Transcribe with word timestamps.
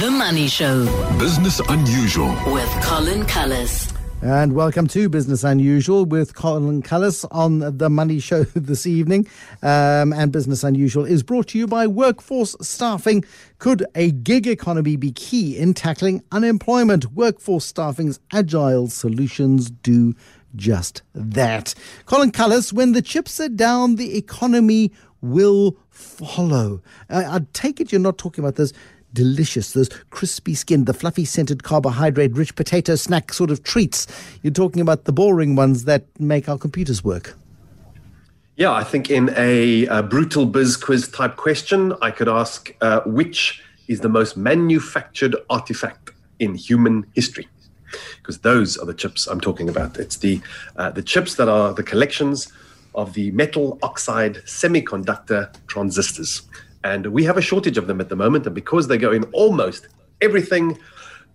The 0.00 0.10
Money 0.10 0.46
Show 0.46 0.84
Business 1.18 1.58
Unusual. 1.70 2.28
with 2.52 2.68
Colin 2.82 3.24
Cullis. 3.24 3.96
And 4.20 4.52
welcome 4.52 4.86
to 4.88 5.08
Business 5.08 5.42
Unusual 5.42 6.04
with 6.04 6.34
Colin 6.34 6.82
Cullis 6.82 7.24
on 7.30 7.78
the 7.78 7.88
Money 7.88 8.18
Show 8.18 8.42
this 8.54 8.86
evening. 8.86 9.26
Um, 9.62 10.12
and 10.12 10.30
Business 10.30 10.64
Unusual 10.64 11.06
is 11.06 11.22
brought 11.22 11.48
to 11.48 11.58
you 11.58 11.66
by 11.66 11.86
Workforce 11.86 12.54
Staffing. 12.60 13.24
Could 13.58 13.86
a 13.94 14.10
gig 14.10 14.46
economy 14.46 14.96
be 14.96 15.12
key 15.12 15.56
in 15.56 15.72
tackling 15.72 16.22
unemployment? 16.30 17.12
Workforce 17.12 17.64
Staffing's 17.64 18.20
agile 18.34 18.88
solutions 18.88 19.70
do 19.70 20.14
just 20.56 21.00
that. 21.14 21.74
Colin 22.04 22.32
Cullis, 22.32 22.70
when 22.70 22.92
the 22.92 23.00
chips 23.00 23.40
are 23.40 23.48
down, 23.48 23.96
the 23.96 24.18
economy 24.18 24.92
will 25.22 25.76
follow. 25.88 26.82
I, 27.08 27.24
I 27.24 27.40
take 27.52 27.80
it 27.80 27.90
you're 27.90 28.00
not 28.00 28.18
talking 28.18 28.44
about 28.44 28.56
this 28.56 28.72
delicious, 29.16 29.72
those 29.72 29.88
crispy 30.10 30.54
skinned, 30.54 30.86
the 30.86 30.94
fluffy 30.94 31.24
scented 31.24 31.64
carbohydrate 31.64 32.32
rich 32.36 32.54
potato 32.54 32.94
snack 32.94 33.32
sort 33.32 33.50
of 33.50 33.62
treats. 33.64 34.06
You're 34.42 34.52
talking 34.52 34.82
about 34.82 35.04
the 35.04 35.12
boring 35.12 35.56
ones 35.56 35.84
that 35.86 36.04
make 36.20 36.48
our 36.48 36.58
computers 36.58 37.02
work. 37.02 37.34
Yeah, 38.56 38.72
I 38.72 38.84
think 38.84 39.10
in 39.10 39.34
a, 39.36 39.86
a 39.86 40.02
brutal 40.02 40.46
biz 40.46 40.76
quiz 40.76 41.08
type 41.08 41.36
question, 41.36 41.94
I 42.00 42.10
could 42.10 42.28
ask 42.28 42.72
uh, 42.80 43.00
which 43.04 43.62
is 43.88 44.00
the 44.00 44.08
most 44.08 44.36
manufactured 44.36 45.36
artifact 45.50 46.10
in 46.38 46.54
human 46.54 47.06
history? 47.14 47.48
Because 48.18 48.38
those 48.38 48.76
are 48.76 48.86
the 48.86 48.94
chips 48.94 49.26
I'm 49.26 49.40
talking 49.40 49.68
about. 49.68 49.96
It's 49.96 50.16
the 50.16 50.40
uh, 50.76 50.90
the 50.90 51.02
chips 51.02 51.36
that 51.36 51.48
are 51.48 51.72
the 51.72 51.82
collections 51.82 52.52
of 52.94 53.12
the 53.12 53.30
metal 53.30 53.78
oxide 53.82 54.36
semiconductor 54.46 55.54
transistors, 55.66 56.42
and 56.84 57.06
we 57.06 57.24
have 57.24 57.36
a 57.36 57.42
shortage 57.42 57.78
of 57.78 57.86
them 57.86 58.00
at 58.00 58.08
the 58.08 58.16
moment. 58.16 58.46
And 58.46 58.54
because 58.54 58.88
they 58.88 58.98
go 58.98 59.12
in 59.12 59.24
almost 59.32 59.88
everything, 60.20 60.78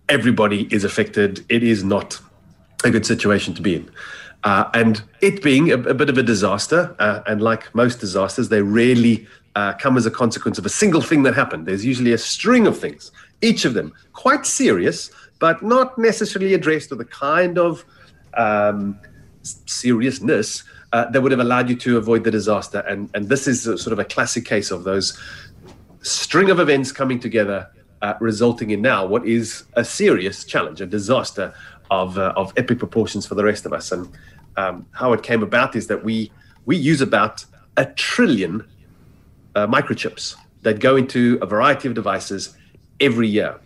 everybody 0.08 0.68
is 0.74 0.84
affected. 0.84 1.44
It 1.48 1.62
is 1.62 1.84
not 1.84 2.20
a 2.84 2.90
good 2.90 3.06
situation 3.06 3.54
to 3.54 3.62
be 3.62 3.76
in. 3.76 3.90
Uh, 4.44 4.68
and 4.74 5.02
it 5.20 5.42
being 5.42 5.70
a, 5.70 5.74
a 5.74 5.94
bit 5.94 6.10
of 6.10 6.18
a 6.18 6.22
disaster, 6.22 6.96
uh, 6.98 7.20
and 7.26 7.40
like 7.40 7.72
most 7.74 8.00
disasters, 8.00 8.48
they 8.48 8.60
rarely 8.60 9.26
uh, 9.54 9.72
come 9.74 9.96
as 9.96 10.06
a 10.06 10.10
consequence 10.10 10.58
of 10.58 10.66
a 10.66 10.68
single 10.68 11.00
thing 11.00 11.22
that 11.22 11.34
happened. 11.34 11.66
There's 11.66 11.84
usually 11.84 12.12
a 12.12 12.18
string 12.18 12.66
of 12.66 12.78
things, 12.78 13.12
each 13.40 13.64
of 13.64 13.74
them 13.74 13.92
quite 14.12 14.46
serious, 14.46 15.10
but 15.38 15.62
not 15.62 15.96
necessarily 15.98 16.54
addressed 16.54 16.90
with 16.90 16.98
the 16.98 17.04
kind 17.04 17.58
of 17.58 17.84
um, 18.34 18.98
seriousness 19.42 20.64
uh, 20.92 21.10
that 21.10 21.20
would 21.20 21.32
have 21.32 21.40
allowed 21.40 21.68
you 21.68 21.76
to 21.76 21.96
avoid 21.96 22.24
the 22.24 22.30
disaster. 22.30 22.80
And, 22.80 23.10
and 23.14 23.28
this 23.28 23.46
is 23.46 23.66
a, 23.66 23.78
sort 23.78 23.92
of 23.92 23.98
a 23.98 24.04
classic 24.04 24.44
case 24.44 24.70
of 24.70 24.84
those 24.84 25.18
string 26.02 26.50
of 26.50 26.60
events 26.60 26.92
coming 26.92 27.18
together, 27.18 27.68
uh, 28.02 28.14
resulting 28.20 28.70
in 28.70 28.82
now 28.82 29.06
what 29.06 29.26
is 29.26 29.64
a 29.74 29.84
serious 29.84 30.44
challenge, 30.44 30.80
a 30.80 30.86
disaster 30.86 31.54
of, 31.90 32.18
uh, 32.18 32.32
of 32.36 32.52
epic 32.56 32.78
proportions 32.78 33.26
for 33.26 33.34
the 33.34 33.44
rest 33.44 33.66
of 33.66 33.72
us. 33.72 33.92
And 33.92 34.10
um, 34.56 34.86
how 34.92 35.12
it 35.12 35.22
came 35.22 35.42
about 35.42 35.76
is 35.76 35.86
that 35.86 36.04
we 36.04 36.30
we 36.64 36.76
use 36.76 37.00
about 37.00 37.44
a 37.76 37.86
trillion 37.86 38.64
uh, 39.54 39.66
microchips 39.66 40.36
that 40.62 40.78
go 40.78 40.96
into 40.96 41.38
a 41.42 41.46
variety 41.46 41.88
of 41.88 41.94
devices 41.94 42.56
every 43.00 43.28
year. 43.28 43.58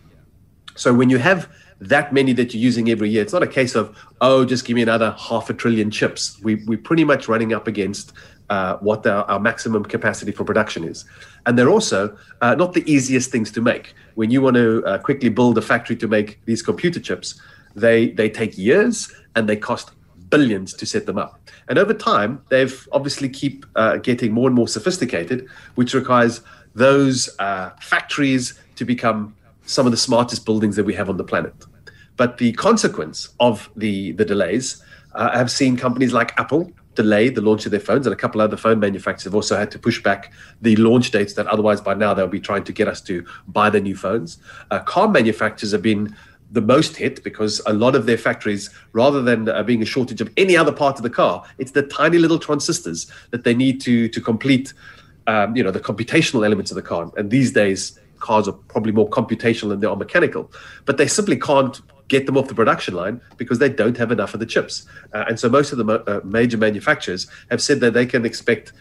So 0.77 0.95
when 0.95 1.11
you 1.11 1.19
have 1.19 1.49
that 1.81 2.13
many 2.13 2.33
that 2.33 2.55
you're 2.55 2.63
using 2.63 2.89
every 2.91 3.11
year, 3.11 3.23
it's 3.23 3.33
not 3.33 3.43
a 3.43 3.47
case 3.47 3.75
of 3.75 3.97
oh, 4.21 4.45
just 4.45 4.65
give 4.65 4.75
me 4.75 4.83
another 4.83 5.15
half 5.19 5.51
a 5.51 5.55
trillion 5.55 5.91
chips. 5.91 6.41
We 6.43 6.57
we're 6.67 6.79
pretty 6.79 7.05
much 7.05 7.29
running 7.29 7.53
up 7.53 7.67
against 7.67 8.13
uh, 8.49 8.77
what 8.79 9.07
our, 9.07 9.25
our 9.25 9.41
maximum 9.41 9.85
capacity 9.85 10.33
for 10.33 10.45
production 10.45 10.85
is, 10.85 11.05
and 11.45 11.59
they're 11.59 11.71
also 11.71 12.17
uh, 12.41 12.55
not 12.55 12.73
the 12.73 12.91
easiest 12.91 13.31
things 13.31 13.51
to 13.53 13.61
make. 13.61 13.95
When 14.15 14.31
you 14.31 14.41
want 14.41 14.57
to 14.57 14.85
uh, 14.85 14.99
quickly 14.99 15.29
build 15.29 15.59
a 15.59 15.63
factory 15.63 15.97
to 15.97 16.09
make 16.09 16.45
these 16.47 16.63
computer 16.63 17.01
chips, 17.01 17.41
they 17.75 18.11
they 18.11 18.31
take 18.31 18.57
years 18.57 19.13
and 19.35 19.49
they 19.49 19.57
cost 19.57 19.91
billions 20.31 20.75
to 20.75 20.87
set 20.87 21.07
them 21.07 21.19
up. 21.19 21.41
And 21.69 21.79
over 21.79 21.95
time, 21.95 22.43
they've 22.49 22.89
obviously 22.93 23.29
keep 23.29 23.67
uh, 23.77 23.97
getting 23.99 24.33
more 24.33 24.47
and 24.49 24.57
more 24.57 24.69
sophisticated, 24.69 25.49
which 25.75 25.95
requires 25.95 26.41
those 26.75 27.29
uh, 27.39 27.71
factories 27.81 28.59
to 28.77 28.85
become 28.85 29.35
some 29.67 29.87
of 29.87 29.93
the 29.93 29.99
smartest 29.99 30.45
buildings 30.45 30.77
that 30.77 30.85
we 30.85 30.95
have 30.95 31.09
on 31.09 31.17
the 31.17 31.25
planet. 31.25 31.55
But 32.17 32.39
the 32.39 32.53
consequence 32.53 33.31
of 33.41 33.71
the 33.77 34.13
the 34.13 34.25
delays 34.25 34.83
uh, 35.15 35.37
have 35.37 35.51
seen 35.51 35.77
companies 35.77 36.13
like 36.13 36.39
Apple 36.39 36.71
delay 36.95 37.29
the 37.29 37.41
launch 37.41 37.67
of 37.67 37.71
their 37.71 37.81
phones, 37.81 38.07
and 38.07 38.13
a 38.13 38.17
couple 38.17 38.41
other 38.41 38.57
phone 38.57 38.81
manufacturers 38.81 39.25
have 39.25 39.35
also 39.35 39.57
had 39.57 39.71
to 39.71 39.79
push 39.79 40.03
back 40.03 40.33
the 40.63 40.75
launch 40.77 41.11
dates 41.11 41.35
that 41.35 41.47
otherwise 41.47 41.81
by 41.81 41.95
now 41.95 42.13
they'll 42.15 42.27
be 42.27 42.41
trying 42.41 42.65
to 42.65 42.73
get 42.73 42.89
us 42.89 43.01
to 43.03 43.25
buy 43.47 43.71
the 43.71 43.81
new 43.81 43.95
phones. 43.95 44.39
Uh, 44.71 44.81
car 44.81 45.09
manufacturers 45.09 45.73
have 45.73 45.83
been 45.83 46.15
the 46.51 46.61
most 46.61 46.97
hit 46.97 47.23
because 47.23 47.61
a 47.67 47.73
lot 47.73 47.95
of 47.95 48.07
their 48.07 48.17
factories, 48.17 48.71
rather 48.93 49.21
than 49.23 49.49
uh, 49.49 49.63
being 49.63 49.83
a 49.83 49.87
shortage 49.87 50.21
of 50.21 50.31
any 50.37 50.57
other 50.57 50.73
part 50.73 50.97
of 50.97 51.03
the 51.03 51.11
car, 51.11 51.45
it's 51.59 51.73
the 51.73 51.83
tiny 51.83 52.19
little 52.19 52.39
transistors 52.39 53.11
that 53.31 53.45
they 53.45 53.55
need 53.55 53.81
to 53.81 54.09
to 54.09 54.21
complete, 54.21 54.73
um, 55.27 55.55
you 55.55 55.63
know, 55.63 55.71
the 55.71 55.81
computational 55.81 56.45
elements 56.45 56.71
of 56.71 56.77
the 56.77 56.83
car. 56.83 57.11
And 57.17 57.31
these 57.31 57.53
days, 57.53 57.99
cars 58.21 58.49
are 58.49 58.53
probably 58.53 58.93
more 58.93 59.09
computational 59.09 59.69
than 59.69 59.81
they 59.81 59.87
are 59.87 59.97
mechanical, 59.97 60.51
but 60.85 60.97
they 60.97 61.07
simply 61.07 61.39
can't 61.39 61.81
get 62.09 62.27
them 62.27 62.37
off 62.37 62.49
the 62.49 62.55
production 62.55 62.95
line 62.95 63.21
because 63.37 63.59
they 63.59 63.69
don't 63.69 63.97
have 63.97 64.13
enough 64.13 64.35
of 64.35 64.41
the 64.41 64.47
chips. 64.47 64.87
Uh, 65.13 65.25
and 65.29 65.39
so 65.39 65.49
most 65.49 65.73
of 65.73 65.79
the 65.79 65.85
mo- 65.85 66.05
uh, 66.07 66.21
major 66.25 66.57
manufacturers 66.57 67.27
have 67.51 67.61
said 67.61 67.81
that 67.81 67.95
they 67.95 68.07
can 68.07 68.25
expect 68.25 68.73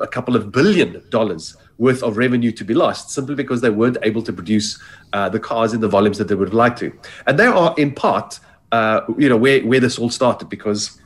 a 0.00 0.06
couple 0.06 0.34
of 0.34 0.50
billion 0.50 1.02
dollars 1.10 1.56
worth 1.78 2.02
of 2.02 2.16
revenue 2.16 2.52
to 2.52 2.64
be 2.64 2.74
lost 2.74 3.10
simply 3.10 3.34
because 3.34 3.60
they 3.60 3.70
weren't 3.70 3.98
able 4.02 4.22
to 4.22 4.32
produce 4.32 4.80
uh, 5.12 5.28
the 5.28 5.38
cars 5.38 5.72
in 5.72 5.80
the 5.80 5.88
volumes 5.88 6.18
that 6.18 6.28
they 6.28 6.34
would 6.34 6.48
have 6.48 6.54
liked 6.54 6.78
to. 6.78 6.92
And 7.26 7.38
they 7.38 7.46
are 7.46 7.74
in 7.78 7.92
part, 7.92 8.40
uh, 8.72 9.02
you 9.16 9.28
know, 9.28 9.36
where, 9.36 9.64
where 9.64 9.80
this 9.80 9.98
all 9.98 10.10
started 10.10 10.48
because 10.48 11.00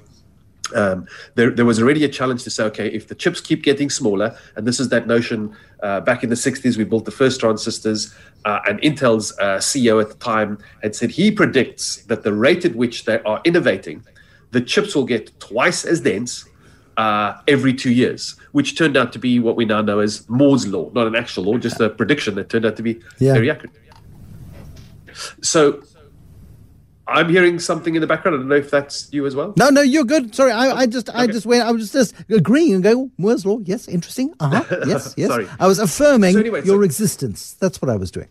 um, 0.74 1.06
there, 1.34 1.50
there 1.50 1.64
was 1.64 1.80
already 1.80 2.04
a 2.04 2.08
challenge 2.08 2.42
to 2.44 2.50
say, 2.50 2.64
okay, 2.64 2.88
if 2.88 3.08
the 3.08 3.14
chips 3.14 3.40
keep 3.40 3.62
getting 3.62 3.90
smaller, 3.90 4.36
and 4.56 4.66
this 4.66 4.80
is 4.80 4.88
that 4.88 5.06
notion 5.06 5.56
uh, 5.82 6.00
back 6.00 6.24
in 6.24 6.30
the 6.30 6.36
60s, 6.36 6.76
we 6.76 6.84
built 6.84 7.04
the 7.04 7.10
first 7.10 7.40
transistors, 7.40 8.14
uh, 8.44 8.60
and 8.68 8.80
Intel's 8.80 9.32
uh, 9.38 9.58
CEO 9.58 10.00
at 10.00 10.08
the 10.08 10.16
time 10.16 10.58
had 10.82 10.94
said 10.94 11.10
he 11.10 11.30
predicts 11.30 12.02
that 12.04 12.22
the 12.22 12.32
rate 12.32 12.64
at 12.64 12.74
which 12.74 13.04
they 13.04 13.20
are 13.22 13.40
innovating, 13.44 14.02
the 14.50 14.60
chips 14.60 14.94
will 14.94 15.04
get 15.04 15.38
twice 15.40 15.84
as 15.84 16.00
dense 16.00 16.46
uh, 16.96 17.34
every 17.46 17.74
two 17.74 17.92
years, 17.92 18.36
which 18.52 18.76
turned 18.78 18.96
out 18.96 19.12
to 19.12 19.18
be 19.18 19.38
what 19.38 19.56
we 19.56 19.64
now 19.64 19.82
know 19.82 19.98
as 19.98 20.28
Moore's 20.28 20.66
law, 20.66 20.90
not 20.94 21.06
an 21.06 21.14
actual 21.14 21.44
law, 21.44 21.58
just 21.58 21.80
a 21.80 21.90
prediction 21.90 22.34
that 22.36 22.48
turned 22.48 22.64
out 22.64 22.76
to 22.76 22.82
be 22.82 23.00
Yeah. 23.18 23.34
very 23.34 23.50
accurate. 23.50 23.74
So 25.42 25.82
I'm 27.08 27.28
hearing 27.28 27.58
something 27.60 27.94
in 27.94 28.00
the 28.00 28.06
background. 28.06 28.34
I 28.34 28.38
don't 28.38 28.48
know 28.48 28.56
if 28.56 28.70
that's 28.70 29.08
you 29.12 29.26
as 29.26 29.36
well. 29.36 29.54
No, 29.56 29.68
no, 29.70 29.80
you're 29.80 30.04
good. 30.04 30.34
Sorry, 30.34 30.50
I, 30.50 30.72
I 30.72 30.86
just, 30.86 31.08
I 31.14 31.26
just 31.28 31.46
went, 31.46 31.62
I 31.62 31.70
was 31.70 31.92
just 31.92 32.14
agreeing 32.28 32.74
and 32.74 32.82
going, 32.82 33.12
Moore's 33.16 33.46
law, 33.46 33.58
yes, 33.64 33.86
interesting. 33.86 34.34
Uh 34.40 34.62
huh, 34.62 34.76
yes, 34.86 35.14
yes. 35.16 35.28
Sorry. 35.28 35.46
I 35.60 35.66
was 35.68 35.78
affirming 35.78 36.34
So 36.34 36.40
anyway, 36.40 36.64
your 36.64 36.78
so- 36.78 36.82
existence. 36.82 37.52
That's 37.54 37.80
what 37.80 37.90
I 37.90 37.96
was 37.96 38.10
doing. 38.10 38.28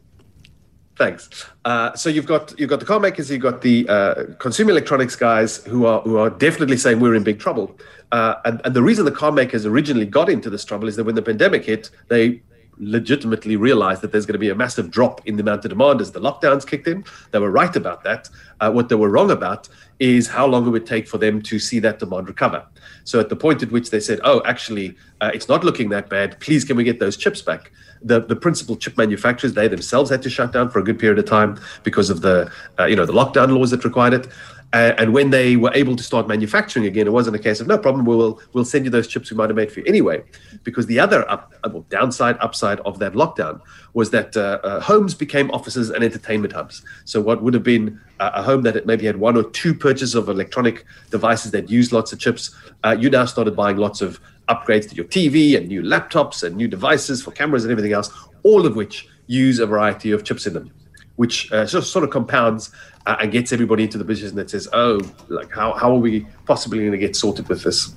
Thanks. 0.98 1.30
Uh, 1.66 1.94
so 1.94 2.10
you've 2.10 2.26
got 2.26 2.58
you've 2.58 2.70
got 2.70 2.80
the 2.80 2.86
car 2.86 3.02
makers, 3.02 3.30
you've 3.30 3.42
got 3.42 3.62
the 3.62 3.88
uh, 3.90 4.24
consumer 4.40 4.72
electronics 4.72 5.16
guys 5.18 5.58
who 5.66 5.86
are 5.86 6.00
who 6.02 6.18
are 6.18 6.30
definitely 6.30 6.78
saying 6.78 7.02
we're 7.02 7.16
in 7.16 7.24
big 7.24 7.38
trouble. 7.40 7.78
Uh, 8.14 8.36
and, 8.46 8.62
and 8.64 8.74
the 8.74 8.82
reason 8.82 9.04
the 9.04 9.12
car 9.12 9.32
makers 9.34 9.66
originally 9.66 10.06
got 10.06 10.30
into 10.30 10.50
this 10.50 10.64
trouble 10.64 10.88
is 10.88 10.96
that 10.96 11.04
when 11.04 11.16
the 11.16 11.22
pandemic 11.22 11.66
hit, 11.66 11.90
they 12.08 12.42
legitimately 12.78 13.56
realized 13.56 14.02
that 14.02 14.12
there's 14.12 14.26
going 14.26 14.34
to 14.34 14.40
be 14.40 14.50
a 14.50 14.56
massive 14.56 14.92
drop 14.92 15.22
in 15.26 15.36
the 15.36 15.42
amount 15.42 15.66
of 15.66 15.70
demand 15.70 16.02
as 16.02 16.12
the 16.12 16.20
lockdowns 16.20 16.66
kicked 16.66 16.88
in. 16.88 17.04
They 17.32 17.40
were 17.40 17.52
right 17.52 17.76
about 17.76 18.04
that. 18.04 18.30
Uh, 18.60 18.72
what 18.72 18.90
they 18.90 18.96
were 18.96 19.10
wrong 19.10 19.32
about 19.32 19.68
is 20.00 20.28
how 20.28 20.46
long 20.46 20.68
it 20.68 20.70
would 20.70 20.86
take 20.86 21.08
for 21.08 21.18
them 21.18 21.42
to 21.44 21.60
see 21.60 21.80
that 21.80 22.00
demand 22.00 22.28
recover. 22.28 22.66
So 23.04 23.20
at 23.20 23.30
the 23.30 23.36
point 23.36 23.64
at 23.64 23.72
which 23.72 23.90
they 23.90 24.00
said, 24.00 24.20
"Oh, 24.24 24.42
actually, 24.46 24.96
uh, 25.22 25.32
it's 25.34 25.48
not 25.48 25.64
looking 25.64 25.90
that 25.90 26.10
bad. 26.10 26.40
Please, 26.40 26.66
can 26.66 26.76
we 26.76 26.84
get 26.84 27.00
those 27.00 27.18
chips 27.18 27.42
back?" 27.42 27.72
The 28.06 28.22
the 28.22 28.36
principal 28.36 28.76
chip 28.76 28.98
manufacturers 28.98 29.54
they 29.54 29.68
themselves 29.68 30.10
had 30.10 30.22
to 30.22 30.30
shut 30.30 30.54
down 30.54 30.70
for 30.70 30.80
a 30.80 30.84
good 30.84 31.00
period 31.00 31.20
of 31.20 31.26
time 31.26 31.60
because 31.84 32.10
of 32.10 32.22
the 32.22 32.52
uh, 32.80 32.86
you 32.86 32.96
know 32.96 33.06
the 33.06 33.18
lockdown 33.22 33.50
laws 33.58 33.72
that 33.72 33.84
required 33.84 34.14
it. 34.14 34.28
Uh, 34.74 34.94
and 34.98 35.14
when 35.14 35.30
they 35.30 35.56
were 35.56 35.72
able 35.74 35.96
to 35.96 36.04
start 36.04 36.28
manufacturing 36.28 36.86
again, 36.86 37.08
it 37.08 37.14
wasn't 37.14 37.34
a 37.34 37.40
case 37.40 37.62
of 37.62 37.68
no 37.68 37.78
problem. 37.78 38.04
We'll 38.06 38.42
we'll 38.52 38.66
send 38.66 38.84
you 38.84 38.92
those 38.92 39.08
chips 39.08 39.32
we 39.32 39.38
might 39.38 39.50
have 39.50 39.56
made 39.56 39.72
for 39.72 39.80
you 39.80 39.86
anyway, 39.88 40.24
because 40.64 40.86
the 40.88 41.00
other 41.00 41.30
up, 41.32 41.54
uh, 41.64 41.70
well, 41.72 41.86
downside 41.90 42.38
upside 42.42 42.80
of 42.82 43.00
that 43.00 43.14
lockdown 43.14 43.62
was 43.94 44.10
that 44.12 44.36
uh, 44.36 44.60
uh, 44.64 44.82
homes 44.82 45.14
became 45.14 45.50
offices 45.52 45.92
and 45.92 46.04
entertainment 46.04 46.52
hubs. 46.52 46.84
So 47.06 47.22
what 47.22 47.42
would 47.42 47.54
have 47.54 47.64
been 47.64 48.02
a, 48.20 48.32
a 48.36 48.44
home 48.44 48.64
that 48.64 48.86
maybe 48.86 49.06
had 49.06 49.18
one 49.18 49.38
or 49.38 49.44
two 49.44 49.74
purchases 49.74 50.14
of 50.14 50.28
electronic 50.28 50.86
devices 51.10 51.52
that 51.52 51.70
used 51.70 51.94
lots 51.94 52.12
of 52.12 52.20
chips, 52.20 52.54
uh, 52.84 52.98
you 53.00 53.10
now 53.10 53.26
started 53.26 53.56
buying 53.56 53.78
lots 53.78 54.02
of 54.02 54.20
upgrades 54.50 54.90
to 54.90 54.96
your 54.96 55.06
TV 55.06 55.58
and 55.58 55.68
new 55.68 55.82
laptops 55.82 56.44
and 56.44 56.56
new 56.56 56.68
devices 56.68 57.22
for 57.22 57.32
cameras 57.32 57.64
and 57.64 57.72
everything 57.72 57.94
else, 57.94 58.12
all 58.44 58.66
of 58.66 58.76
which 58.76 59.08
use 59.28 59.60
a 59.60 59.66
variety 59.66 60.12
of 60.12 60.24
chips 60.24 60.46
in 60.46 60.54
them, 60.54 60.72
which 61.16 61.52
uh, 61.52 61.66
sort, 61.66 62.04
of 62.04 62.10
compounds 62.10 62.72
uh, 63.06 63.18
and 63.22 63.32
gets 63.32 63.52
everybody 63.52 63.84
into 63.84 63.98
the 63.98 64.06
position 64.06 64.36
that 64.36 64.50
says, 64.50 64.68
oh, 64.74 65.00
like 65.30 65.52
how, 65.52 65.74
how 65.74 65.92
are 65.92 66.00
we 66.00 66.28
possibly 66.46 66.80
going 66.80 66.92
to 66.92 66.98
get 66.98 67.16
sorted 67.16 67.48
with 67.50 67.64
this 67.64 67.94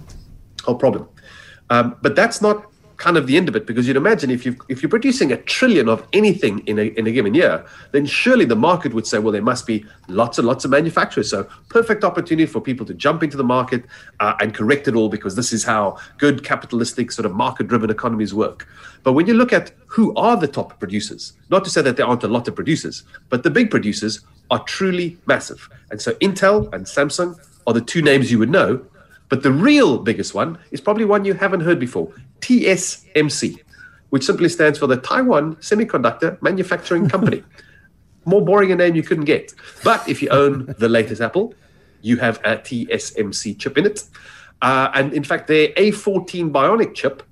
whole 0.65 0.77
problem? 0.77 1.09
Um, 1.71 1.97
but 2.01 2.17
that's 2.17 2.41
not 2.41 2.71
kind 2.99 3.17
of 3.17 3.29
the 3.29 3.37
end 3.37 3.49
of 3.49 3.55
it 3.55 3.65
because 3.65 3.87
you'd 3.87 3.97
imagine 3.97 4.29
if 4.29 4.45
you 4.45 4.57
if 4.69 4.83
you're 4.83 4.91
producing 4.91 5.33
a 5.33 5.37
trillion 5.37 5.89
of 5.89 6.07
anything 6.13 6.59
in 6.67 6.79
a 6.79 6.87
in 6.99 7.07
a 7.07 7.13
given 7.13 7.33
year, 7.33 7.65
then 7.93 8.05
surely 8.05 8.45
the 8.45 8.57
market 8.57 8.93
would 8.93 9.07
say, 9.07 9.19
well, 9.19 9.33
there 9.33 9.41
must 9.41 9.67
be 9.67 9.85
lots 10.09 10.39
and 10.39 10.47
lots 10.47 10.65
of 10.65 10.71
manufacturers. 10.73 11.31
So 11.31 11.49
perfect 11.69 12.05
opportunity 12.05 12.47
for 12.47 12.61
people 12.61 12.85
to 12.87 12.95
jump 12.95 13.23
into 13.23 13.37
the 13.37 13.45
market 13.45 13.85
uh, 14.21 14.35
and 14.41 14.53
correct 14.53 14.89
it 14.89 14.97
all 14.97 15.09
because 15.09 15.37
this 15.37 15.53
is 15.53 15.65
how 15.65 15.97
good 16.19 16.45
capitalistic 16.45 17.13
sort 17.13 17.25
of 17.25 17.35
market-driven 17.35 17.89
economies 17.89 18.35
work. 18.35 18.67
But 19.05 19.13
when 19.13 19.27
you 19.27 19.35
look 19.35 19.53
at 19.53 19.71
who 19.87 20.13
are 20.17 20.37
the 20.37 20.49
top 20.49 20.79
producers, 20.81 21.35
not 21.51 21.65
to 21.65 21.71
say 21.71 21.83
that 21.83 21.97
there 21.97 22.07
aren't 22.07 22.25
a 22.25 22.29
lot 22.29 22.49
of 22.49 22.55
producers, 22.57 23.05
but 23.29 23.45
the 23.45 23.51
big 23.51 23.71
producers 23.71 24.21
are 24.51 24.63
truly 24.65 25.17
massive. 25.27 25.69
And 25.91 26.01
so 26.01 26.15
Intel 26.15 26.73
and 26.75 26.85
Samsung 26.85 27.39
are 27.67 27.75
the 27.75 27.81
two 27.81 28.03
names 28.03 28.33
you 28.33 28.41
would 28.41 28.51
know 28.51 28.85
but 29.29 29.43
the 29.43 29.53
real 29.53 29.99
biggest 29.99 30.35
one 30.35 30.59
is 30.71 30.81
probably 30.81 31.05
one 31.05 31.25
you 31.25 31.35
haven't 31.35 31.61
heard 31.61 31.79
before 31.79 32.13
TSMC, 32.41 33.61
which 34.11 34.25
simply 34.25 34.49
stands 34.49 34.79
for 34.79 34.87
the 34.87 34.97
Taiwan 34.97 35.57
Semiconductor 35.57 36.41
Manufacturing 36.41 37.09
Company. 37.09 37.43
More 38.25 38.45
boring 38.45 38.73
a 38.73 38.77
name 38.77 38.95
you 38.95 39.03
couldn't 39.03 39.25
get. 39.25 39.53
But 39.85 40.07
if 40.09 40.23
you 40.23 40.29
own 40.31 40.75
the 40.79 40.89
latest 40.89 41.21
Apple, 41.21 41.55
you 42.03 42.17
have 42.19 42.39
a 42.39 42.57
TSMC 42.57 43.59
chip 43.59 43.79
in 43.79 43.87
it. 43.87 44.05
Uh, 44.61 44.91
and 44.95 45.13
in 45.13 45.25
fact, 45.25 45.47
their 45.47 45.69
A14 45.69 46.51
Bionic 46.51 46.95
chip, 46.95 47.23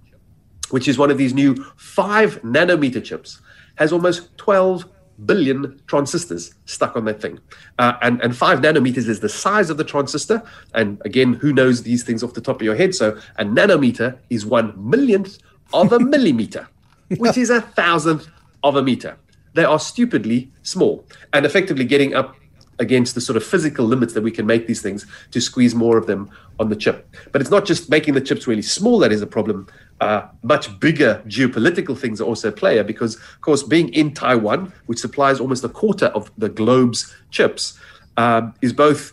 which 0.71 0.89
is 0.89 0.97
one 0.99 1.11
of 1.11 1.19
these 1.19 1.35
new 1.35 1.55
five 1.77 2.41
nanometer 2.43 3.03
chips, 3.03 3.41
has 3.77 3.93
almost 3.93 4.37
12 4.39 4.87
billion 5.25 5.81
transistors 5.87 6.55
stuck 6.67 6.97
on 6.97 7.05
that 7.07 7.21
thing. 7.21 7.39
Uh, 7.79 7.95
and, 8.03 8.21
and 8.21 8.37
five 8.37 8.61
nanometers 8.61 9.09
is 9.09 9.21
the 9.21 9.29
size 9.29 9.71
of 9.71 9.77
the 9.77 9.85
transistor. 9.85 10.43
And 10.75 11.01
again, 11.05 11.35
who 11.35 11.53
knows 11.53 11.83
these 11.83 12.05
things 12.05 12.23
off 12.23 12.35
the 12.35 12.41
top 12.41 12.57
of 12.57 12.63
your 12.63 12.77
head? 12.77 12.95
So 12.95 13.19
a 13.37 13.45
nanometer 13.45 14.19
is 14.31 14.45
one 14.45 14.75
millionth 14.77 15.39
of 15.73 15.93
a 15.93 16.01
millimeter, 16.15 16.69
which 17.17 17.39
is 17.39 17.51
a 17.51 17.61
thousandth 17.61 18.29
of 18.63 18.77
a 18.77 18.83
meter. 18.83 19.17
They 19.55 19.65
are 19.65 19.79
stupidly 19.79 20.51
small 20.63 21.07
and 21.33 21.47
effectively 21.47 21.85
getting 21.85 22.15
up 22.15 22.37
against 22.79 23.15
the 23.15 23.21
sort 23.21 23.37
of 23.37 23.45
physical 23.45 23.87
limits 23.87 24.13
that 24.15 24.23
we 24.23 24.31
can 24.31 24.47
make 24.47 24.67
these 24.67 24.83
things 24.83 25.07
to 25.31 25.41
squeeze 25.41 25.75
more 25.75 25.97
of 25.97 26.07
them 26.07 26.31
on 26.59 26.69
the 26.69 26.77
chip. 26.77 27.09
But 27.33 27.41
it's 27.41 27.51
not 27.51 27.65
just 27.65 27.89
making 27.91 28.15
the 28.15 28.21
chips 28.21 28.47
really 28.47 28.63
small 28.63 28.99
that 29.01 29.13
is 29.13 29.23
a 29.23 29.27
problem. 29.27 29.67
Uh, 30.01 30.29
much 30.43 30.79
bigger 30.79 31.23
geopolitical 31.27 31.97
things 31.97 32.21
are 32.21 32.25
also 32.25 32.49
at 32.49 32.57
play 32.57 32.83
because, 32.83 33.17
of 33.17 33.41
course, 33.41 33.63
being 33.63 33.89
in 33.95 34.13
Taiwan, 34.13 34.73
which 34.87 34.99
supplies 34.99 35.41
almost 35.41 35.65
a 35.65 35.69
quarter 35.71 36.07
of 36.07 36.31
the 36.37 36.51
globe's 36.51 37.15
chips, 37.31 37.79
um, 38.19 38.55
is 38.61 38.73
both 38.73 39.13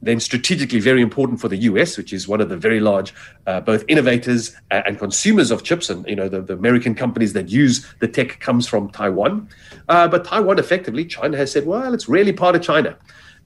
then 0.00 0.20
strategically 0.20 0.80
very 0.80 1.02
important 1.02 1.40
for 1.40 1.48
the 1.48 1.56
US, 1.56 1.96
which 1.96 2.12
is 2.12 2.28
one 2.28 2.40
of 2.40 2.48
the 2.48 2.56
very 2.56 2.80
large 2.80 3.12
uh, 3.46 3.60
both 3.60 3.84
innovators 3.88 4.56
and 4.70 4.98
consumers 4.98 5.50
of 5.50 5.62
chips. 5.62 5.90
And 5.90 6.06
you 6.06 6.16
know 6.16 6.28
the, 6.28 6.40
the, 6.40 6.54
American 6.54 6.94
companies 6.94 7.32
that 7.32 7.48
use 7.48 7.86
the 7.98 8.08
tech 8.08 8.40
comes 8.40 8.66
from 8.66 8.90
Taiwan. 8.90 9.48
Uh, 9.88 10.08
but 10.08 10.24
Taiwan, 10.24 10.58
effectively, 10.58 11.04
China 11.04 11.36
has 11.36 11.52
said, 11.52 11.66
well, 11.66 11.94
it's 11.94 12.08
really 12.08 12.32
part 12.32 12.54
of 12.54 12.62
China, 12.62 12.96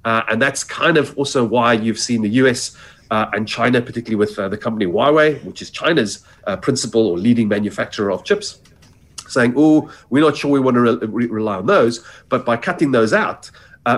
uh, 0.04 0.22
and 0.28 0.40
that's 0.40 0.62
kind 0.64 0.96
of 0.96 1.16
also 1.16 1.44
why 1.44 1.72
you've 1.72 1.98
seen 1.98 2.22
the 2.22 2.30
US. 2.30 2.76
Uh, 3.12 3.28
and 3.34 3.46
China, 3.46 3.78
particularly 3.82 4.16
with 4.16 4.38
uh, 4.38 4.48
the 4.48 4.56
company 4.56 4.86
Huawei, 4.86 5.44
which 5.44 5.60
is 5.60 5.68
China's 5.68 6.24
uh, 6.46 6.56
principal 6.56 7.08
or 7.08 7.18
leading 7.18 7.46
manufacturer 7.46 8.10
of 8.10 8.24
chips, 8.24 8.58
saying, 9.28 9.52
"Oh, 9.54 9.92
we're 10.08 10.24
not 10.24 10.34
sure 10.34 10.50
we 10.50 10.60
want 10.60 10.76
to 10.76 11.06
re- 11.06 11.26
rely 11.26 11.56
on 11.56 11.66
those," 11.66 12.02
but 12.30 12.46
by 12.46 12.56
cutting 12.56 12.92
those 12.92 13.12
out, 13.12 13.50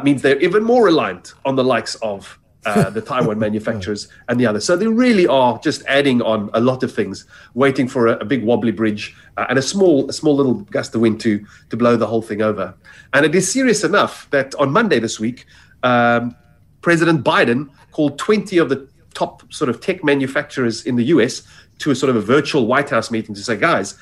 means 0.03 0.23
they're 0.23 0.41
even 0.41 0.65
more 0.65 0.85
reliant 0.85 1.35
on 1.45 1.55
the 1.55 1.63
likes 1.63 1.95
of 2.03 2.41
uh, 2.67 2.91
the 2.91 3.01
Taiwan 3.11 3.39
manufacturers 3.39 4.09
and 4.29 4.41
the 4.41 4.47
others. 4.47 4.65
So 4.65 4.77
they 4.77 4.89
really 4.89 5.29
are 5.29 5.61
just 5.61 5.85
adding 5.87 6.21
on 6.21 6.51
a 6.53 6.61
lot 6.61 6.83
of 6.83 6.93
things, 6.93 7.25
waiting 7.55 7.87
for 7.87 8.09
a, 8.09 8.17
a 8.19 8.25
big 8.25 8.43
wobbly 8.43 8.73
bridge 8.73 9.15
uh, 9.37 9.47
and 9.49 9.61
a 9.61 9.63
small, 9.63 10.11
a 10.11 10.13
small 10.13 10.35
little 10.35 10.55
gust 10.55 10.93
of 10.97 11.03
wind 11.03 11.21
to 11.21 11.47
to 11.71 11.77
blow 11.77 11.97
the 11.97 12.09
whole 12.09 12.23
thing 12.23 12.43
over. 12.43 12.75
And 13.13 13.25
it 13.25 13.33
is 13.33 13.53
serious 13.53 13.85
enough 13.85 14.29
that 14.31 14.57
on 14.57 14.73
Monday 14.73 14.99
this 14.99 15.21
week, 15.21 15.47
um, 15.85 16.35
President 16.81 17.23
Biden 17.23 17.71
called 17.93 18.19
20 18.19 18.59
of 18.59 18.69
the 18.69 18.89
top 19.15 19.53
sort 19.53 19.69
of 19.69 19.81
tech 19.81 20.05
manufacturers 20.05 20.85
in 20.87 20.97
the 20.97 21.05
U.S. 21.07 21.43
to 21.79 21.91
a 21.91 21.95
sort 21.95 22.11
of 22.11 22.17
a 22.17 22.21
virtual 22.21 22.67
White 22.67 22.91
House 22.91 23.11
meeting 23.11 23.35
to 23.35 23.43
say, 23.43 23.57
guys, 23.57 23.97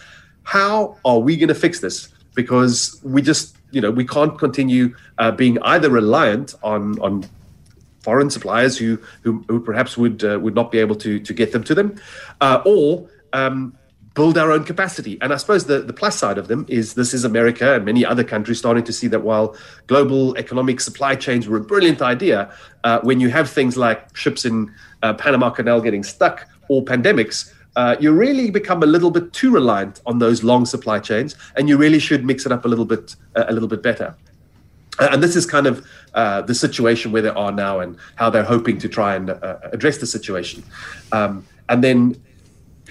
how 0.44 0.96
are 1.04 1.18
we 1.18 1.36
going 1.36 1.48
to 1.48 1.54
fix 1.54 1.80
this? 1.80 2.08
Because 2.34 3.00
we 3.04 3.22
just 3.22 3.56
you 3.70 3.80
know 3.80 3.90
we 3.90 4.04
can't 4.04 4.38
continue 4.38 4.94
uh, 5.18 5.30
being 5.30 5.60
either 5.62 5.90
reliant 5.90 6.54
on 6.62 6.98
on 7.00 7.24
foreign 8.02 8.30
suppliers 8.30 8.76
who 8.76 8.98
who, 9.22 9.44
who 9.48 9.60
perhaps 9.60 9.96
would 9.96 10.24
uh, 10.24 10.38
would 10.40 10.54
not 10.54 10.70
be 10.70 10.78
able 10.78 10.96
to 10.96 11.18
to 11.20 11.32
get 11.32 11.52
them 11.52 11.64
to 11.64 11.74
them, 11.74 12.00
uh, 12.40 12.62
or 12.64 13.08
um, 13.32 13.76
build 14.14 14.36
our 14.36 14.50
own 14.52 14.64
capacity. 14.64 15.18
And 15.20 15.32
I 15.32 15.36
suppose 15.36 15.66
the, 15.66 15.80
the 15.80 15.92
plus 15.92 16.18
side 16.18 16.38
of 16.38 16.48
them 16.48 16.66
is 16.68 16.94
this 16.94 17.14
is 17.14 17.24
America 17.24 17.74
and 17.74 17.84
many 17.84 18.04
other 18.04 18.24
countries 18.24 18.58
starting 18.58 18.84
to 18.84 18.92
see 18.92 19.06
that 19.08 19.20
while 19.20 19.56
global 19.86 20.36
economic 20.36 20.80
supply 20.80 21.14
chains 21.14 21.48
were 21.48 21.56
a 21.56 21.64
brilliant 21.64 22.02
idea, 22.02 22.52
uh, 22.84 23.00
when 23.02 23.20
you 23.20 23.30
have 23.30 23.48
things 23.48 23.76
like 23.76 24.14
ships 24.16 24.44
in 24.44 24.72
uh, 25.02 25.14
Panama 25.14 25.50
Canal 25.50 25.80
getting 25.80 26.02
stuck 26.02 26.46
or 26.68 26.84
pandemics. 26.84 27.52
Uh, 27.74 27.96
you 28.00 28.12
really 28.12 28.50
become 28.50 28.82
a 28.82 28.86
little 28.86 29.10
bit 29.10 29.32
too 29.32 29.50
reliant 29.50 30.02
on 30.04 30.18
those 30.18 30.44
long 30.44 30.66
supply 30.66 30.98
chains, 30.98 31.34
and 31.56 31.68
you 31.70 31.78
really 31.78 31.98
should 31.98 32.24
mix 32.24 32.44
it 32.44 32.52
up 32.52 32.66
a 32.66 32.68
little 32.68 32.84
bit, 32.84 33.16
uh, 33.34 33.44
a 33.48 33.52
little 33.52 33.68
bit 33.68 33.82
better. 33.82 34.14
Uh, 34.98 35.08
and 35.12 35.22
this 35.22 35.36
is 35.36 35.46
kind 35.46 35.66
of 35.66 35.86
uh, 36.12 36.42
the 36.42 36.54
situation 36.54 37.12
where 37.12 37.22
they 37.22 37.30
are 37.30 37.50
now 37.50 37.80
and 37.80 37.96
how 38.16 38.28
they're 38.28 38.44
hoping 38.44 38.76
to 38.76 38.88
try 38.90 39.14
and 39.14 39.30
address 39.72 39.98
the 39.98 40.06
situation. 40.06 40.62
Um, 41.12 41.46
and 41.70 41.82
then, 41.82 42.22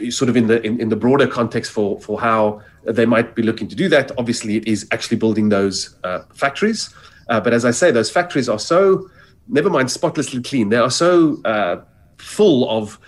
sort 0.10 0.30
of 0.30 0.38
in 0.38 0.48
the 0.48 0.62
in, 0.66 0.80
in, 0.80 0.90
the 0.90 0.96
broader 0.96 1.28
context 1.28 1.72
for 1.72 2.00
for 2.02 2.20
how 2.20 2.62
they 2.84 3.06
might 3.06 3.36
be 3.36 3.44
looking 3.44 3.68
to 3.68 3.76
do 3.76 3.90
that, 3.90 4.12
obviously 4.18 4.58
it 4.58 4.68
is 4.68 4.88
actually 4.92 5.18
building 5.18 5.50
those 5.50 5.96
uh, 6.04 6.22
factories. 6.34 6.94
Uh, 7.30 7.40
but 7.40 7.54
as 7.54 7.66
I 7.66 7.72
say, 7.72 7.92
those 7.92 8.10
factories 8.10 8.50
are 8.50 8.60
so 8.60 9.10
never 9.48 9.70
mind 9.70 9.92
spotlessly 9.92 10.42
clean. 10.42 10.70
They 10.70 10.78
are 10.78 10.92
so 10.92 11.42
uh, 11.44 11.82
full 12.18 12.70
of 12.70 13.00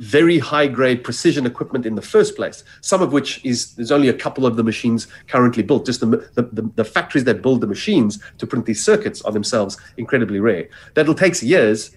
very 0.00 0.38
high 0.38 0.66
grade 0.66 1.04
precision 1.04 1.44
equipment 1.44 1.84
in 1.84 1.94
the 1.94 2.02
first 2.02 2.34
place, 2.34 2.64
some 2.80 3.02
of 3.02 3.12
which 3.12 3.44
is 3.44 3.74
there's 3.74 3.92
only 3.92 4.08
a 4.08 4.14
couple 4.14 4.46
of 4.46 4.56
the 4.56 4.64
machines 4.64 5.06
currently 5.28 5.62
built. 5.62 5.84
Just 5.84 6.00
the, 6.00 6.06
the, 6.06 6.70
the, 6.74 6.84
factories 6.84 7.24
that 7.24 7.42
build 7.42 7.60
the 7.60 7.66
machines 7.66 8.18
to 8.38 8.46
print 8.46 8.64
these 8.64 8.82
circuits 8.82 9.20
are 9.22 9.32
themselves 9.32 9.76
incredibly 9.98 10.40
rare. 10.40 10.68
That'll 10.94 11.14
take 11.14 11.42
years 11.42 11.94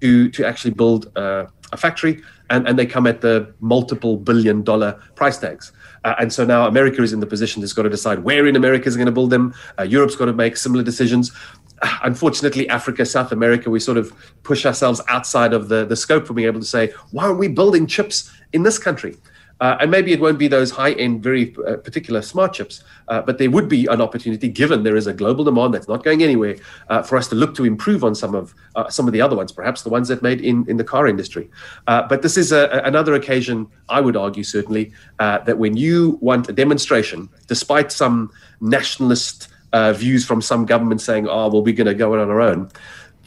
to, 0.00 0.28
to 0.30 0.46
actually 0.46 0.70
build 0.70 1.10
uh, 1.16 1.46
a 1.72 1.76
factory, 1.76 2.22
and, 2.50 2.68
and 2.68 2.78
they 2.78 2.86
come 2.86 3.06
at 3.06 3.20
the 3.20 3.52
multiple 3.60 4.16
billion 4.16 4.62
dollar 4.62 5.00
price 5.14 5.38
tags. 5.38 5.72
Uh, 6.04 6.14
and 6.18 6.32
so 6.32 6.44
now 6.44 6.66
America 6.66 7.02
is 7.02 7.12
in 7.12 7.20
the 7.20 7.26
position 7.26 7.60
that's 7.60 7.74
got 7.74 7.82
to 7.82 7.90
decide 7.90 8.20
where 8.20 8.46
in 8.46 8.56
America 8.56 8.88
is 8.88 8.96
going 8.96 9.06
to 9.06 9.12
build 9.12 9.30
them. 9.30 9.54
Uh, 9.78 9.82
Europe's 9.82 10.16
got 10.16 10.26
to 10.26 10.32
make 10.32 10.56
similar 10.56 10.82
decisions 10.82 11.30
unfortunately, 12.02 12.68
Africa, 12.68 13.06
South 13.06 13.32
America, 13.32 13.70
we 13.70 13.80
sort 13.80 13.96
of 13.96 14.12
push 14.42 14.66
ourselves 14.66 15.00
outside 15.08 15.52
of 15.52 15.68
the, 15.68 15.84
the 15.84 15.96
scope 15.96 16.26
for 16.26 16.34
being 16.34 16.46
able 16.46 16.60
to 16.60 16.66
say, 16.66 16.92
why 17.10 17.24
aren't 17.24 17.38
we 17.38 17.48
building 17.48 17.86
chips 17.86 18.30
in 18.52 18.62
this 18.62 18.78
country? 18.78 19.16
Uh, 19.60 19.76
and 19.80 19.90
maybe 19.90 20.12
it 20.12 20.20
won't 20.20 20.38
be 20.38 20.48
those 20.48 20.70
high 20.70 20.92
end, 20.92 21.22
very 21.22 21.54
uh, 21.66 21.76
particular 21.76 22.22
smart 22.22 22.52
chips, 22.54 22.82
uh, 23.08 23.20
but 23.20 23.36
there 23.36 23.50
would 23.50 23.68
be 23.68 23.86
an 23.86 24.00
opportunity, 24.00 24.48
given 24.48 24.82
there 24.82 24.96
is 24.96 25.06
a 25.06 25.12
global 25.12 25.44
demand 25.44 25.74
that's 25.74 25.88
not 25.88 26.02
going 26.02 26.22
anywhere, 26.22 26.56
uh, 26.88 27.02
for 27.02 27.18
us 27.18 27.28
to 27.28 27.34
look 27.34 27.54
to 27.54 27.64
improve 27.64 28.02
on 28.02 28.14
some 28.14 28.34
of 28.34 28.54
uh, 28.74 28.88
some 28.88 29.06
of 29.06 29.12
the 29.12 29.20
other 29.20 29.36
ones, 29.36 29.52
perhaps 29.52 29.82
the 29.82 29.90
ones 29.90 30.08
that 30.08 30.22
made 30.22 30.40
in, 30.40 30.64
in 30.68 30.76
the 30.78 30.84
car 30.84 31.06
industry. 31.06 31.50
Uh, 31.86 32.02
but 32.08 32.22
this 32.22 32.36
is 32.36 32.52
a, 32.52 32.80
another 32.84 33.14
occasion, 33.14 33.66
I 33.88 34.00
would 34.00 34.16
argue, 34.16 34.44
certainly, 34.44 34.92
that 35.18 35.58
when 35.58 35.76
you 35.76 36.18
want 36.22 36.48
a 36.48 36.52
demonstration, 36.52 37.28
despite 37.46 37.92
some 37.92 38.30
nationalist 38.60 39.48
views 39.94 40.24
from 40.24 40.40
some 40.40 40.64
governments 40.64 41.04
saying, 41.04 41.28
oh, 41.28 41.48
well, 41.48 41.62
we're 41.62 41.74
going 41.74 41.86
to 41.86 41.94
go 41.94 42.14
it 42.14 42.20
on 42.20 42.30
our 42.30 42.40
own. 42.40 42.70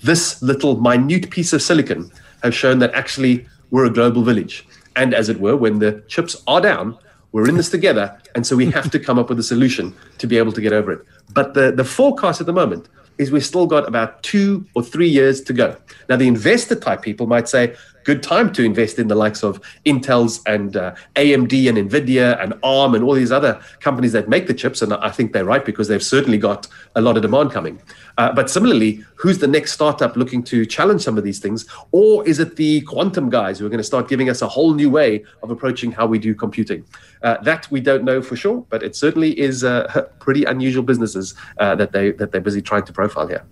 This 0.02 0.42
little 0.42 0.82
minute 0.82 1.30
piece 1.30 1.54
of 1.54 1.62
silicon 1.62 2.12
has 2.42 2.54
shown 2.56 2.80
that 2.80 2.94
actually 2.94 3.46
we're 3.72 3.86
a 3.86 3.90
global 3.90 4.24
village. 4.24 4.66
And 4.96 5.14
as 5.14 5.30
it 5.30 5.40
were, 5.40 5.56
when 5.56 5.80
the 5.80 6.04
chips 6.08 6.42
are 6.48 6.62
down, 6.62 6.98
we're 7.32 7.50
in 7.50 7.58
this 7.58 7.70
together. 7.70 8.20
And 8.36 8.46
so 8.46 8.56
we 8.56 8.70
have 8.72 8.92
to 8.92 9.00
come 9.00 9.18
up 9.18 9.30
with 9.30 9.40
a 9.40 9.44
solution 9.44 9.96
to 10.20 10.28
be 10.28 10.38
able 10.38 10.52
to 10.52 10.62
get 10.62 10.74
over 10.74 10.92
it. 10.92 11.06
But 11.34 11.56
the, 11.56 11.72
the 11.72 11.84
forecast 11.84 12.40
at 12.40 12.48
the 12.48 12.54
moment 12.54 12.90
is 13.18 13.32
we've 13.32 13.46
still 13.46 13.66
got 13.66 13.88
about 13.88 14.24
two 14.24 14.66
or 14.76 14.84
three 14.84 15.10
years 15.10 15.42
to 15.42 15.54
go. 15.54 15.76
Now, 16.10 16.16
the 16.16 16.28
investor 16.28 16.76
type 16.76 17.02
people 17.02 17.28
might 17.28 17.48
say, 17.48 17.76
good 18.04 18.24
time 18.24 18.52
to 18.54 18.64
invest 18.64 19.00
in 19.00 19.08
the 19.08 19.16
likes 19.16 19.44
of 19.44 19.62
Intel's 19.86 20.42
and 20.46 20.76
uh, 20.76 20.96
AMD 21.16 21.70
and 21.70 21.90
Nvidia 21.90 22.42
and 22.42 22.54
ARM 22.64 22.96
and 22.96 23.04
all 23.04 23.14
these 23.14 23.32
other 23.32 23.62
companies 23.80 24.12
that 24.14 24.30
make 24.30 24.48
the 24.48 24.54
chips. 24.54 24.82
And 24.82 24.94
I 24.94 25.10
think 25.10 25.34
they're 25.34 25.46
right 25.46 25.64
because 25.64 25.88
they've 25.88 26.04
certainly 26.04 26.38
got 26.38 26.68
a 26.96 27.02
lot 27.02 27.16
of 27.16 27.22
demand 27.22 27.52
coming. 27.52 27.82
Uh, 28.18 28.32
but 28.32 28.50
similarly, 28.50 29.04
who's 29.16 29.40
the 29.40 29.48
next 29.48 29.74
startup 29.74 30.16
looking 30.16 30.44
to 30.44 30.66
challenge 30.66 31.02
some 31.02 31.18
of 31.18 31.24
these 31.24 31.40
things? 31.40 31.66
Or 31.92 32.28
is 32.28 32.40
it 32.40 32.56
the 32.56 32.82
quantum 32.82 33.30
guys 33.30 33.60
who 33.60 33.66
are 33.66 33.70
going 33.70 33.80
to 33.80 33.84
start 33.84 34.08
giving 34.08 34.30
us 34.30 34.42
a 34.42 34.48
whole 34.48 34.74
new 34.74 34.90
way 34.90 35.24
of 35.42 35.50
approaching 35.50 35.92
how 35.92 36.06
we 36.06 36.20
do 36.20 36.36
computing? 36.36 36.86
Uh, 37.24 37.38
that 37.42 37.70
we 37.72 37.80
don't 37.80 38.04
know 38.04 38.22
for 38.22 38.36
sure, 38.36 38.66
but 38.70 38.84
it 38.84 38.96
certainly 38.96 39.38
is 39.40 39.64
uh, 39.64 40.08
pretty 40.20 40.44
unusual 40.44 40.84
businesses 40.84 41.36
uh, 41.58 41.76
that 41.76 41.92
they 41.92 42.12
that 42.12 42.32
they're 42.32 42.48
busy 42.50 42.62
trying 42.62 42.86
to 42.86 42.94
profile 42.94 43.28
here. 43.28 43.44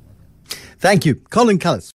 Thank 0.79 1.05
you, 1.05 1.15
Colin 1.29 1.59
Cullis. 1.59 1.89